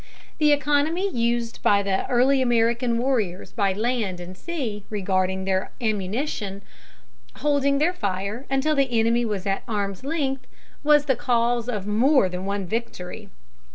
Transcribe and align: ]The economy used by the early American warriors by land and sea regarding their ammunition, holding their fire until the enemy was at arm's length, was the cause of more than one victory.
]The 0.39 0.51
economy 0.51 1.11
used 1.15 1.61
by 1.61 1.83
the 1.83 2.09
early 2.09 2.41
American 2.41 2.97
warriors 2.97 3.51
by 3.51 3.71
land 3.71 4.19
and 4.19 4.35
sea 4.35 4.83
regarding 4.89 5.45
their 5.45 5.69
ammunition, 5.79 6.63
holding 7.35 7.77
their 7.77 7.93
fire 7.93 8.47
until 8.49 8.73
the 8.73 8.91
enemy 8.99 9.25
was 9.25 9.45
at 9.45 9.61
arm's 9.67 10.03
length, 10.03 10.47
was 10.83 11.05
the 11.05 11.15
cause 11.15 11.69
of 11.69 11.85
more 11.85 12.29
than 12.29 12.47
one 12.47 12.65
victory. 12.65 13.29